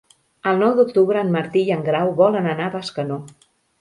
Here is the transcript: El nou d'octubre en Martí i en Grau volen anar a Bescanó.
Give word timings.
El 0.51 0.55
nou 0.61 0.71
d'octubre 0.77 1.21
en 1.25 1.29
Martí 1.35 1.63
i 1.67 1.75
en 1.75 1.83
Grau 1.91 2.09
volen 2.23 2.49
anar 2.55 2.67
a 2.71 2.75
Bescanó. 2.77 3.21